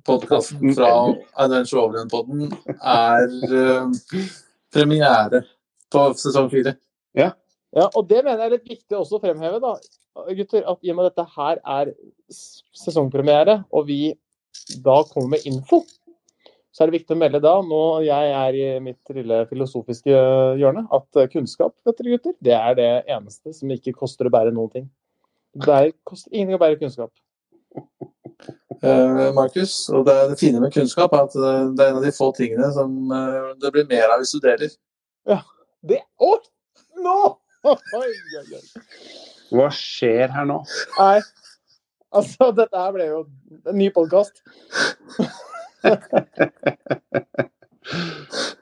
podkasten 0.08 0.72
fra 0.76 0.90
Adventure 1.44 1.82
Overland-podden 1.84 2.50
er 2.78 3.26
eh, 3.60 4.24
premiere 4.72 5.42
på 5.92 6.06
sesong 6.20 6.48
fire. 6.52 6.74
Ja, 7.72 7.88
og 7.88 8.08
det 8.08 8.20
mener 8.24 8.42
jeg 8.42 8.48
er 8.50 8.54
litt 8.56 8.72
viktig 8.74 8.96
også 8.98 9.16
å 9.16 9.22
fremheve, 9.22 9.60
da, 9.62 9.76
gutter. 10.36 10.64
At 10.68 10.82
i 10.84 10.92
og 10.92 10.98
med 10.98 11.08
at 11.08 11.14
dette 11.16 11.36
her 11.36 11.60
er 11.78 11.92
sesongpremiere, 12.82 13.62
og 13.72 13.86
vi 13.88 14.00
da 14.84 14.98
kommer 15.08 15.34
med 15.36 15.46
info, 15.48 15.82
så 16.72 16.82
er 16.82 16.88
det 16.88 16.96
viktig 17.02 17.12
å 17.12 17.20
melde 17.20 17.40
da, 17.44 17.52
nå 17.64 17.82
jeg 18.06 18.28
er 18.32 18.56
i 18.56 18.68
mitt 18.80 19.12
lille 19.12 19.42
filosofiske 19.50 20.12
hjørne, 20.60 20.86
at 20.96 21.20
eh, 21.20 21.28
kunnskap, 21.32 21.74
vet 21.84 21.98
dere 21.98 22.14
gutter, 22.14 22.36
det 22.40 22.54
er 22.56 22.78
det 22.78 22.88
eneste 23.12 23.52
som 23.56 23.74
ikke 23.74 23.92
koster 23.98 24.28
å 24.28 24.32
bære 24.32 24.54
noen 24.56 24.72
ting. 24.72 24.86
Det 25.60 25.68
er, 25.68 25.90
koster 26.08 26.32
ingenting 26.32 26.56
å 26.56 26.62
bære 26.62 26.80
kunnskap. 26.80 27.12
Uh, 28.80 29.28
Markus, 29.38 29.76
og 29.92 30.08
det, 30.08 30.16
det 30.32 30.40
fine 30.40 30.64
med 30.64 30.72
kunnskap 30.72 31.12
er 31.12 31.28
at 31.28 31.36
det, 31.36 31.52
det 31.76 31.84
er 31.84 31.92
en 31.92 32.00
av 32.00 32.08
de 32.08 32.14
få 32.16 32.30
tingene 32.40 32.72
som 32.72 32.96
uh, 33.12 33.52
det 33.60 33.74
blir 33.76 33.86
mer 33.92 34.08
av 34.08 34.24
hvis 34.24 34.32
du 34.32 34.40
deler. 34.40 34.72
Ja, 35.28 35.42
Det 35.84 36.00
Å! 36.24 36.32
Nå! 37.04 37.20
Hva 39.52 39.68
skjer 39.76 40.32
her 40.32 40.48
nå? 40.48 40.62
Nei. 40.96 41.20
Altså, 42.12 42.48
dette 42.56 42.80
her 42.80 42.92
ble 42.96 43.12
jo 43.12 43.24
en 43.68 43.76
ny 43.76 43.92
podkast. 43.92 44.40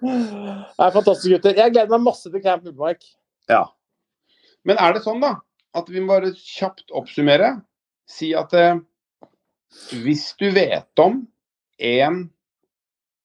Det 0.00 0.86
er 0.86 0.94
fantastisk, 0.94 1.28
gutter. 1.34 1.56
Jeg 1.56 1.74
gleder 1.74 1.92
meg 1.92 2.06
masse 2.06 2.30
til 2.32 2.42
Camp 2.44 2.66
Ullmark. 2.66 3.04
Ja. 3.50 3.64
Men 4.66 4.80
er 4.80 4.94
det 4.96 5.04
sånn, 5.04 5.20
da, 5.22 5.34
at 5.76 5.90
vi 5.92 6.00
må 6.02 6.14
bare 6.14 6.32
kjapt 6.36 6.92
oppsummere? 6.96 7.54
Si 8.10 8.32
at 8.36 8.54
eh, 8.56 8.80
hvis 10.02 10.30
du 10.40 10.48
vet 10.54 11.02
om 11.02 11.22
en 11.80 12.24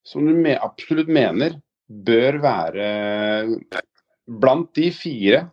som 0.05 0.27
du 0.27 0.35
me 0.37 0.53
absolutt 0.61 1.09
mener 1.09 1.57
bør 1.87 2.37
være 2.43 2.85
blant 4.41 4.69
de 4.77 4.91
fire 4.93 5.45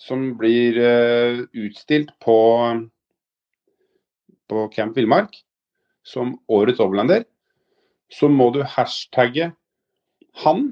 som 0.00 0.32
blir 0.38 0.78
eh, 0.80 1.44
utstilt 1.64 2.10
på, 2.24 2.38
på 4.50 4.64
Camp 4.74 4.96
Villmark 4.96 5.36
som 6.04 6.34
årets 6.52 6.82
overlander, 6.84 7.24
så 8.12 8.28
må 8.30 8.50
du 8.54 8.62
hashtagge 8.62 9.52
han 10.44 10.66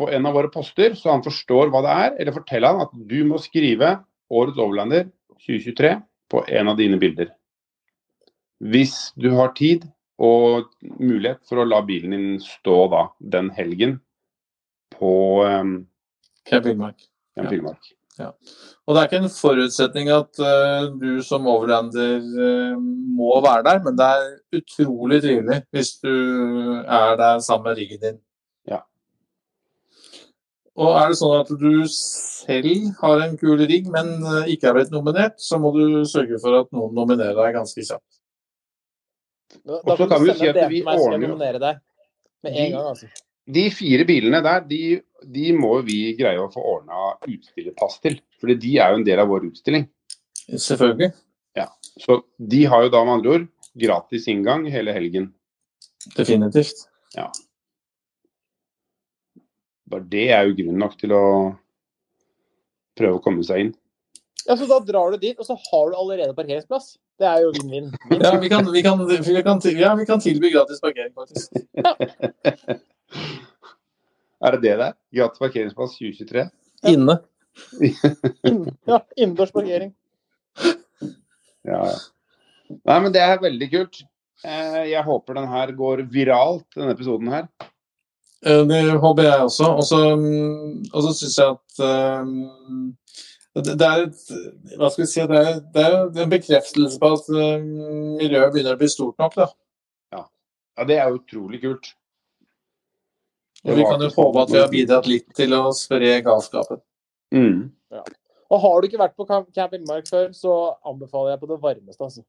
på 0.00 0.08
en 0.10 0.26
av 0.26 0.34
våre 0.36 0.50
poster, 0.52 0.96
så 0.96 1.12
han 1.12 1.24
forstår 1.24 1.70
hva 1.70 1.82
det 1.84 1.92
er, 1.92 2.14
eller 2.20 2.36
fortelle 2.36 2.70
han 2.70 2.84
at 2.86 2.94
du 2.94 3.20
må 3.28 3.40
skrive 3.42 3.98
'Årets 4.32 4.58
overlander 4.58 5.10
2023' 5.44 5.98
på 6.32 6.44
en 6.48 6.68
av 6.72 6.78
dine 6.78 6.96
bilder. 6.98 7.28
Hvis 8.62 9.12
du 9.20 9.34
har 9.36 9.52
tid 9.58 9.84
og 10.22 10.70
mulighet 10.80 11.42
for 11.48 11.60
å 11.60 11.66
la 11.68 11.82
bilen 11.84 12.14
din 12.14 12.40
stå 12.40 12.78
da 12.92 13.02
den 13.34 13.50
helgen 13.52 13.98
på 14.94 15.12
um, 15.44 15.74
Camp 16.48 17.50
Villmark. 17.50 17.92
Ja. 18.20 18.28
Og 18.86 18.92
det 18.94 19.00
er 19.00 19.08
ikke 19.08 19.20
en 19.22 19.32
forutsetning 19.32 20.10
at 20.12 20.40
uh, 20.44 20.90
du 21.00 21.22
som 21.24 21.46
overlander 21.48 22.18
uh, 22.20 22.74
må 23.16 23.38
være 23.40 23.64
der, 23.70 23.78
men 23.86 23.96
det 23.96 24.04
er 24.04 24.26
utrolig 24.60 25.22
trivelig 25.24 25.62
hvis 25.72 25.94
du 26.02 26.12
er 26.84 27.16
der 27.16 27.38
sammen 27.40 27.70
med 27.70 27.78
riggen 27.80 28.02
din. 28.02 28.18
Ja. 28.68 28.82
Og 30.76 30.92
er 30.96 31.08
det 31.12 31.18
sånn 31.20 31.38
at 31.40 31.50
du 31.60 31.72
selv 31.88 32.92
har 33.00 33.24
en 33.26 33.38
kul 33.40 33.60
rigg, 33.68 33.88
men 33.92 34.12
eh, 34.24 34.52
ikke 34.54 34.70
er 34.70 34.76
blitt 34.78 34.92
nominert, 34.94 35.36
så 35.42 35.58
må 35.60 35.68
du 35.76 35.82
sørge 36.08 36.38
for 36.40 36.62
at 36.62 36.70
noen 36.72 36.94
nominerer 36.96 37.36
deg 37.36 37.58
ganske 37.58 37.84
kjapt. 37.84 38.20
Da 39.68 39.82
da 39.84 39.96
kan 40.00 40.14
du 40.24 40.30
si 40.32 40.48
at 40.48 40.56
vi 40.70 40.80
til 40.80 40.86
meg, 40.88 40.96
så 40.96 41.04
skal 41.04 41.12
jeg 41.12 41.12
ordner 41.12 41.26
jo- 41.26 41.32
nominere 41.34 41.60
deg 41.60 41.82
med 42.42 42.56
De- 42.56 42.70
gang. 42.72 42.86
altså. 42.94 43.10
De 43.52 43.64
fire 43.74 44.04
bilene 44.08 44.40
der, 44.44 44.64
de, 44.70 44.80
de 45.24 45.52
må 45.56 45.74
vi 45.86 46.14
greie 46.18 46.40
å 46.40 46.50
få 46.52 46.62
ordna 46.76 47.12
utstillerpass 47.28 48.00
til. 48.04 48.18
Fordi 48.42 48.56
de 48.62 48.72
er 48.82 48.92
jo 48.92 49.00
en 49.00 49.06
del 49.06 49.22
av 49.22 49.30
vår 49.30 49.48
utstilling. 49.50 49.86
Selvfølgelig. 50.48 51.12
Ja, 51.58 51.68
Så 52.00 52.22
de 52.38 52.64
har 52.64 52.86
jo 52.86 52.92
da 52.92 53.04
med 53.04 53.18
andre 53.18 53.34
ord 53.36 53.48
gratis 53.78 54.28
inngang 54.28 54.66
hele 54.72 54.94
helgen. 54.96 55.30
Definitivt. 56.16 56.86
Ja. 57.16 57.28
Bare 59.92 60.08
det 60.08 60.26
er 60.32 60.48
jo 60.48 60.56
grunn 60.58 60.80
nok 60.80 60.96
til 61.00 61.12
å 61.14 61.24
prøve 62.98 63.20
å 63.20 63.22
komme 63.24 63.44
seg 63.46 63.66
inn. 63.66 63.72
Ja, 64.46 64.56
så 64.56 64.66
Da 64.66 64.80
drar 64.82 65.12
du 65.12 65.20
dit, 65.22 65.38
og 65.38 65.46
så 65.46 65.54
har 65.54 65.92
du 65.92 65.96
allerede 66.00 66.34
parkeringsplass. 66.34 66.96
Det 67.20 67.28
er 67.28 67.44
jo 67.44 67.52
vinn-vinn. 67.54 67.92
Ja, 68.18 68.32
vi 68.40 68.48
kan, 68.50 68.66
vi 68.72 68.82
kan, 68.82 69.04
vi 69.06 69.42
kan, 69.44 69.60
ja, 69.78 69.94
vi 69.94 70.06
kan 70.08 70.20
tilby 70.20 70.50
gratis 70.50 70.80
parkering, 70.82 71.12
faktisk. 71.14 71.52
Er 74.42 74.56
det 74.56 74.62
det 74.64 74.76
det 74.80 74.86
er? 74.90 74.94
Gratis 75.14 75.42
parkeringsplass 75.42 75.98
2023? 75.98 76.46
Inne. 76.92 77.18
Ja, 78.88 79.02
Innendørs 79.16 79.52
parkering. 79.52 79.92
Ja, 81.68 81.82
ja. 81.92 81.98
Nei, 82.88 82.96
men 83.04 83.12
det 83.12 83.20
er 83.22 83.42
veldig 83.42 83.68
kult. 83.74 84.00
Eh, 84.42 84.78
Jeg 84.90 85.04
håper 85.06 85.36
den 85.38 85.50
her 85.52 85.72
går 85.76 86.02
viralt, 86.10 86.64
denne 86.74 86.94
episoden 86.96 87.28
her. 87.30 87.46
Eh, 88.42 88.64
Det 88.66 88.80
håper 89.04 89.28
jeg 89.28 89.44
også. 89.46 89.68
Og 89.76 89.84
så 89.86 90.00
mm, 90.16 91.12
syns 91.12 91.38
jeg 91.38 91.52
at 91.52 91.84
um, 92.24 92.96
det, 93.54 93.76
det 93.78 93.86
er 93.86 94.06
et 94.08 94.76
Hva 94.80 94.88
skal 94.90 95.04
vi 95.04 95.10
si? 95.12 95.26
Det 95.28 95.38
er, 95.44 95.60
det 95.76 95.84
er 95.84 96.24
en 96.24 96.32
bekreftelse 96.32 96.98
på 96.98 97.12
at 97.18 97.28
miljøet 98.16 98.54
begynner 98.56 98.74
å 98.74 98.80
bli 98.80 98.88
stort 98.90 99.20
nok. 99.20 99.36
da. 99.36 99.50
Ja, 100.16 100.86
det 100.88 100.96
er 100.98 101.12
utrolig 101.12 101.60
kult. 101.62 101.92
Og 103.62 103.78
vi 103.78 103.84
kan 103.86 104.02
jo 104.02 104.10
håpe 104.10 104.42
at 104.42 104.50
vi 104.50 104.58
har 104.58 104.70
bidratt 104.72 105.08
litt 105.10 105.28
til 105.38 105.54
å 105.54 105.68
spre 105.76 106.16
galskapen. 106.26 106.80
Mm. 107.34 107.70
Og 108.52 108.60
har 108.60 108.80
du 108.80 108.88
ikke 108.88 109.00
vært 109.00 109.14
på 109.16 109.26
Camp 109.28 109.76
Innmark 109.76 110.08
før, 110.10 110.32
så 110.36 110.54
anbefaler 110.88 111.34
jeg 111.34 111.42
på 111.42 111.50
det 111.52 111.60
varmeste, 111.62 112.08
altså. 112.08 112.24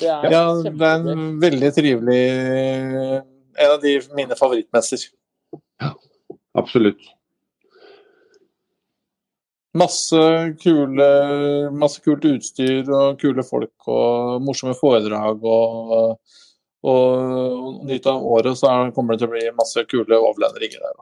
Det 0.00 0.10
er 0.10 0.30
Ja, 0.30 0.44
det 0.62 0.86
er 0.86 1.08
en 1.10 1.40
veldig 1.42 1.70
trivelig 1.74 2.18
En 3.58 3.72
av 3.72 3.80
de 3.82 3.96
mine 4.14 4.36
favorittmesser. 4.38 5.08
Absolutt. 6.54 7.00
Masse 9.74 10.20
kule, 10.62 11.08
masse 11.70 12.02
kult 12.02 12.24
utstyr 12.26 12.88
og 12.90 13.20
kule 13.20 13.42
folk 13.46 13.90
og 13.90 14.40
morsomme 14.42 14.74
foredrag 14.78 15.44
og, 15.46 16.16
og 16.82 17.84
nytt 17.84 18.06
av 18.08 18.24
året 18.24 18.56
så 18.56 18.70
er- 18.70 18.92
kommer 18.96 19.14
det 19.14 19.22
til 19.22 19.28
å 19.28 19.34
bli 19.34 19.44
masse 19.56 19.84
kule 19.90 20.16
overlanderinger 20.16 20.80
der. 20.80 21.00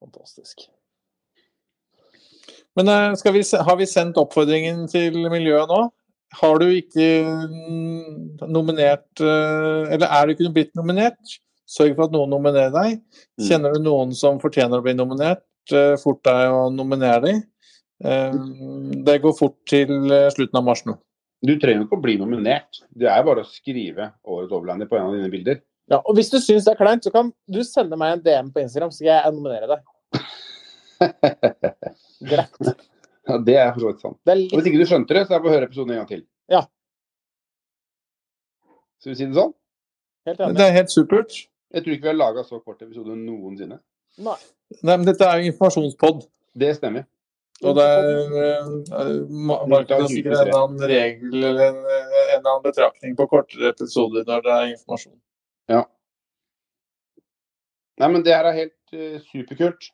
Fantastisk. 0.00 0.68
Men 2.76 2.88
eh, 2.88 3.32
vi, 3.32 3.42
har 3.42 3.76
vi 3.76 3.86
sendt 3.86 4.18
oppfordringen 4.20 4.86
til 4.90 5.16
miljøet 5.30 5.70
nå? 5.70 5.80
Har 6.40 6.60
du 6.62 6.68
ikke 6.70 7.06
mm, 7.50 8.46
nominert 8.46 9.18
eh, 9.18 9.90
Eller 9.90 10.06
er 10.06 10.26
du 10.26 10.34
ikke 10.36 10.52
blitt 10.54 10.76
nominert? 10.78 11.38
Sørg 11.70 11.96
for 11.96 12.06
at 12.06 12.14
noen 12.14 12.30
nominerer 12.30 12.72
deg. 12.74 12.98
Mm. 13.38 13.46
Kjenner 13.46 13.74
du 13.74 13.82
noen 13.84 14.14
som 14.16 14.40
fortjener 14.42 14.80
å 14.80 14.86
bli 14.86 14.94
nominert, 14.98 15.44
eh, 15.70 15.94
fort 16.02 16.22
deg 16.26 16.50
å 16.50 16.64
nominere 16.74 17.20
dem. 17.28 17.44
Det 18.00 19.18
går 19.20 19.34
fort 19.36 19.58
til 19.68 19.90
slutten 20.32 20.56
av 20.56 20.64
mars 20.64 20.80
nå. 20.88 20.94
Du 21.40 21.54
trenger 21.60 21.86
ikke 21.86 21.96
å 21.96 22.04
bli 22.04 22.18
nominert. 22.20 22.82
Det 22.92 23.08
er 23.08 23.22
bare 23.24 23.44
å 23.44 23.48
skrive 23.48 24.10
årets 24.28 24.52
overlander 24.52 24.88
på 24.90 24.98
en 24.98 25.06
av 25.08 25.14
dine 25.16 25.30
bilder. 25.32 25.62
Ja, 25.90 25.98
og 26.04 26.14
hvis 26.18 26.28
du 26.30 26.36
syns 26.38 26.66
det 26.66 26.74
er 26.74 26.78
kleint, 26.78 27.06
så 27.06 27.12
kan 27.14 27.32
du 27.50 27.60
sende 27.66 27.96
meg 27.98 28.18
en 28.18 28.24
DM 28.26 28.50
på 28.54 28.62
Instagram, 28.62 28.92
så 28.92 29.00
skal 29.00 29.10
jeg 29.10 29.34
nominere 29.34 29.70
deg. 29.70 29.80
Greit. 32.30 32.74
Ja, 33.30 33.38
det 33.46 33.56
er 33.56 33.72
for 33.72 33.82
så 33.82 33.90
vidt 33.90 34.04
sant. 34.04 34.18
Og 34.20 34.36
litt 34.36 34.52
hvis 34.54 34.68
ikke 34.70 34.82
du 34.82 34.90
skjønte 34.90 35.16
det, 35.16 35.24
så 35.26 35.34
er 35.34 35.40
det 35.40 35.44
på 35.46 35.50
å 35.50 35.54
høre 35.54 35.70
episoden 35.70 35.94
en 35.94 36.02
gang 36.02 36.10
til. 36.10 36.22
Ja. 36.50 36.62
Skal 39.00 39.14
vi 39.14 39.18
si 39.18 39.30
det 39.30 39.38
sånn? 39.38 39.56
helt 40.28 40.42
enig. 40.44 40.58
Det 40.58 40.66
er 40.66 40.76
helt 40.76 40.92
supert. 40.92 41.38
Jeg 41.70 41.84
tror 41.84 41.94
ikke 41.94 42.06
vi 42.08 42.10
har 42.10 42.18
laga 42.18 42.44
så 42.46 42.58
kort 42.60 42.82
episode 42.82 43.16
noensinne. 43.16 43.78
Nei. 44.20 44.36
Nei, 44.82 44.96
men 44.96 45.06
dette 45.06 45.26
er 45.26 45.40
jo 45.40 45.52
informasjonspod. 45.52 46.24
Det 46.60 46.74
stemmer. 46.76 47.06
Og 47.60 47.76
det 47.76 47.84
er 47.84 49.18
Martin 49.28 50.00
har 50.00 50.06
sikkert 50.08 50.46
en 50.46 50.54
annen 50.56 50.84
regel 50.88 51.34
eller 51.44 51.66
en, 51.66 51.80
en 51.82 52.38
annen 52.38 52.62
betraktning 52.64 53.16
på 53.18 53.26
kortere 53.28 53.74
episoder 53.74 54.24
når 54.28 54.46
det 54.46 54.54
er 54.54 54.70
informasjon. 54.70 55.18
Nei, 58.00 58.08
men 58.08 58.24
det 58.24 58.32
her 58.32 58.48
er 58.48 58.56
helt 58.56 58.94
uh, 58.96 59.16
superkult. 59.28 59.90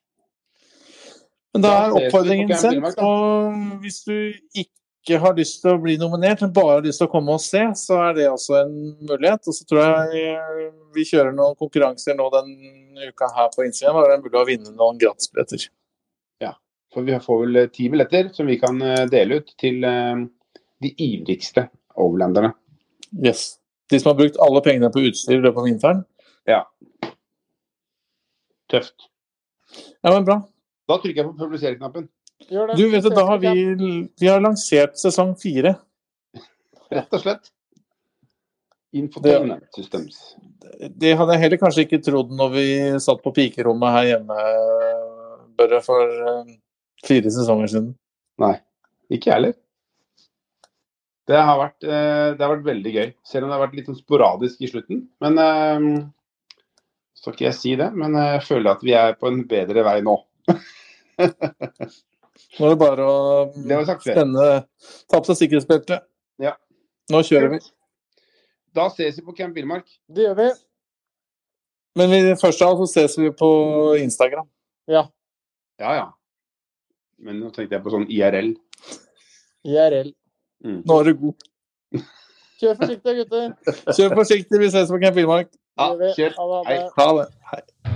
Men 1.57 1.65
da 1.65 1.75
er 1.83 1.95
oppfordringen 1.99 2.53
sendt. 2.61 3.01
Og 3.03 3.81
hvis 3.83 4.03
du 4.07 4.15
ikke 4.63 5.19
har 5.23 5.35
lyst 5.39 5.63
til 5.63 5.75
å 5.75 5.81
bli 5.83 5.97
nominert, 5.99 6.43
men 6.45 6.55
bare 6.55 6.79
har 6.79 6.87
lyst 6.87 7.01
til 7.03 7.09
å 7.09 7.13
komme 7.13 7.35
og 7.35 7.43
se, 7.43 7.63
så 7.81 7.99
er 8.09 8.17
det 8.19 8.29
også 8.31 8.61
en 8.61 8.77
mulighet. 9.09 9.49
Og 9.49 9.57
så 9.57 9.67
tror 9.67 9.83
jeg 9.83 10.23
eh, 10.35 10.69
vi 10.95 11.07
kjører 11.09 11.35
noen 11.35 11.59
konkurranser 11.59 12.19
nå 12.19 12.29
den 12.35 12.53
uka 13.09 13.31
her 13.39 13.51
på 13.55 13.67
Instagram. 13.67 13.99
Og 14.03 14.07
det 14.07 14.17
er 14.19 14.23
mulig 14.27 14.41
å 14.43 14.47
vinne 14.51 14.75
noen 14.77 15.01
gratisbilletter. 15.03 15.67
For 16.97 17.05
vi 17.05 17.17
får 17.21 17.41
vel 17.43 17.57
eh, 17.61 17.69
ti 17.69 17.91
billetter 17.93 18.31
som 18.33 18.49
vi 18.49 18.57
kan 18.57 18.81
eh, 18.81 19.03
dele 19.13 19.43
ut 19.43 19.51
til 19.61 19.85
eh, 19.85 20.23
de 20.81 20.91
ivrigste 21.05 21.67
overlanderne. 21.93 22.55
Yes. 23.21 23.59
De 23.93 24.01
som 24.01 24.15
har 24.15 24.17
brukt 24.23 24.41
alle 24.41 24.63
pengene 24.65 24.89
på 24.95 25.03
utstyr 25.05 25.37
i 25.37 25.43
løpet 25.43 25.61
av 25.61 25.69
vinteren. 25.69 26.01
Tøft. 28.73 29.11
Ja, 30.01 30.09
men 30.09 30.25
bra. 30.27 30.41
Da 30.89 30.97
trykker 31.03 31.21
jeg 31.21 31.29
på 31.29 31.37
publiser-knappen. 31.45 32.09
Gjør 32.49 32.73
det. 32.73 32.79
Du 32.81 32.89
vet 32.91 33.05
du, 33.05 33.13
da 33.15 33.27
har 33.29 33.39
vi, 33.45 33.53
vi 34.19 34.33
har 34.33 34.43
lansert 34.43 34.97
sesong 34.99 35.37
fire. 35.39 35.77
Rett 36.91 37.13
og 37.13 37.23
slett. 37.23 37.53
Infotainment 38.97 39.69
Systems. 39.77 40.19
Det 40.97 41.13
hadde 41.15 41.37
jeg 41.37 41.45
heller 41.45 41.61
kanskje 41.61 41.85
ikke 41.85 42.03
trodd 42.09 42.33
når 42.35 42.55
vi 42.57 42.69
satt 43.05 43.21
på 43.23 43.37
pikerommet 43.37 44.01
her 44.01 44.15
hjemme, 44.15 44.47
Børre, 45.61 45.85
for 45.85 46.47
fire 47.05 47.33
sesonger 47.35 47.73
siden. 47.73 47.93
Nei, 48.43 48.55
ikke 49.11 49.31
jeg 49.31 49.37
heller. 49.37 49.57
Det 51.27 51.39
har, 51.43 51.57
vært, 51.59 51.83
eh, 51.83 52.29
det 52.39 52.45
har 52.45 52.53
vært 52.55 52.69
veldig 52.69 52.93
gøy, 52.95 53.09
selv 53.27 53.45
om 53.45 53.51
det 53.51 53.57
har 53.57 53.65
vært 53.67 53.79
litt 53.81 53.89
sånn 53.91 53.99
sporadisk 53.99 54.61
i 54.63 54.71
slutten. 54.71 55.01
Men 55.25 55.41
så 57.17 57.33
skal 57.33 57.35
ikke 57.35 57.49
jeg 57.49 57.59
si 57.59 57.73
det, 57.81 57.89
men 57.99 58.15
jeg 58.15 58.43
føler 58.47 58.77
at 58.77 58.85
vi 58.87 58.93
er 58.95 59.17
på 59.19 59.27
en 59.33 59.41
bedre 59.51 59.83
vei 59.87 59.97
nå. 60.07 60.15
Nå 62.57 62.69
er 62.69 62.75
det 62.75 62.79
bare 62.81 63.05
å 63.09 63.17
Det 63.57 63.79
sagt 63.89 64.05
spenne 64.05 64.45
Ta 65.09 65.19
på 65.19 65.27
seg 65.31 65.41
sikkerhetsbeltet. 65.41 66.05
Ja. 66.43 66.55
Nå 67.13 67.23
kjører 67.27 67.55
vi. 67.55 67.61
Da 68.77 68.89
ses 68.93 69.17
vi 69.19 69.25
på 69.25 69.35
Camp 69.37 69.57
Villmark. 69.57 69.89
Det 70.13 70.27
gjør 70.27 70.37
vi. 70.41 70.49
Men 71.97 72.13
vi, 72.13 72.21
først 72.37 72.61
av 72.61 72.75
alt 72.75 72.83
så 72.85 72.89
ses 72.93 73.17
vi 73.19 73.31
på 73.33 73.49
Instagram. 74.03 74.49
Ja. 74.93 75.07
Ja, 75.81 75.95
ja. 75.97 76.07
Men 77.25 77.41
nå 77.41 77.51
tenkte 77.55 77.79
jeg 77.79 77.85
på 77.85 77.93
sånn 77.95 78.07
IRL. 78.13 78.53
IRL. 79.67 80.13
Nå 80.67 81.01
er 81.01 81.11
du 81.11 81.21
god. 81.27 81.47
Kjør 82.61 82.79
forsiktig, 82.81 83.17
gutter. 83.21 83.53
Kjør 83.93 84.17
forsiktig, 84.23 84.63
vi 84.63 84.73
ses 84.73 84.93
på 84.93 85.01
Camp 85.03 85.19
Finnmark. 85.19 85.53
Ja, 85.77 85.93
kjør. 86.17 86.39
Ha 86.41 86.49
det, 86.49 86.57
ha 86.57 86.73
Hei. 86.73 86.81
Ha 86.97 87.13
det. 87.21 87.29
Hei. 87.53 87.96